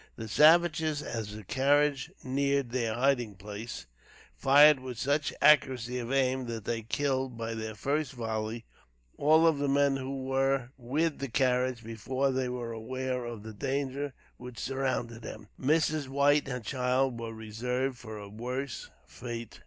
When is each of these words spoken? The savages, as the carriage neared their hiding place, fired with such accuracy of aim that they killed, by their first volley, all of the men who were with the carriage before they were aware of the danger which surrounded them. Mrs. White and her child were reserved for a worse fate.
The 0.15 0.27
savages, 0.27 1.03
as 1.03 1.35
the 1.35 1.43
carriage 1.43 2.09
neared 2.23 2.71
their 2.71 2.95
hiding 2.95 3.35
place, 3.35 3.85
fired 4.35 4.79
with 4.79 4.97
such 4.97 5.31
accuracy 5.43 5.99
of 5.99 6.11
aim 6.11 6.47
that 6.47 6.65
they 6.65 6.81
killed, 6.81 7.37
by 7.37 7.53
their 7.53 7.75
first 7.75 8.13
volley, 8.13 8.65
all 9.19 9.45
of 9.45 9.59
the 9.59 9.69
men 9.69 9.97
who 9.97 10.23
were 10.23 10.71
with 10.75 11.19
the 11.19 11.27
carriage 11.29 11.83
before 11.83 12.31
they 12.31 12.49
were 12.49 12.71
aware 12.71 13.25
of 13.25 13.43
the 13.43 13.53
danger 13.53 14.13
which 14.37 14.57
surrounded 14.57 15.21
them. 15.21 15.49
Mrs. 15.59 16.07
White 16.07 16.45
and 16.45 16.53
her 16.53 16.59
child 16.61 17.19
were 17.19 17.31
reserved 17.35 17.99
for 17.99 18.17
a 18.17 18.27
worse 18.27 18.89
fate. 19.05 19.59